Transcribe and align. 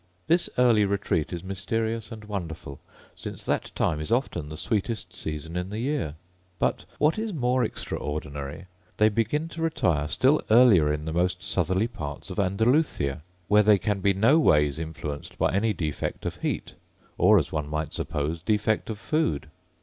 This 0.25 0.49
early 0.57 0.83
retreat 0.83 1.31
is 1.31 1.43
mysterious 1.43 2.11
and 2.11 2.23
wonderful, 2.25 2.79
since 3.15 3.45
that 3.45 3.69
time 3.75 3.99
is 4.01 4.11
often 4.11 4.49
the 4.49 4.57
sweetest 4.57 5.13
season 5.13 5.55
in 5.55 5.69
the 5.69 5.77
year. 5.77 6.15
But, 6.57 6.85
what 6.97 7.19
is 7.19 7.35
more 7.35 7.63
extraordinary, 7.63 8.65
they 8.97 9.09
begin 9.09 9.47
to 9.49 9.61
retire 9.61 10.07
still 10.07 10.41
earlier 10.49 10.91
in 10.91 11.05
the 11.05 11.13
most 11.13 11.43
southerly 11.43 11.87
parts 11.87 12.31
of 12.31 12.39
Andalusia, 12.39 13.21
where 13.47 13.61
they 13.61 13.77
can 13.77 13.99
be 13.99 14.11
no 14.15 14.39
ways 14.39 14.79
influenced 14.79 15.37
by 15.37 15.53
any 15.53 15.71
defect 15.71 16.25
of 16.25 16.37
heat; 16.37 16.73
or, 17.19 17.37
as 17.37 17.51
one 17.51 17.69
might 17.69 17.93
suppose, 17.93 18.41
defect 18.41 18.89
of 18.89 18.97
food. 18.97 19.51